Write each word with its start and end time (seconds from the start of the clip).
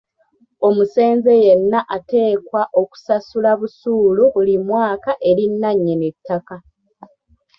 Omusenze 0.67 1.31
yenna 1.45 1.79
ateekwa 1.97 2.61
okusasula 2.81 3.49
busuulu 3.59 4.23
buli 4.33 4.55
mwaka 4.67 5.11
eri 5.29 5.45
nnannyini 5.51 6.07
ttaka. 6.15 6.55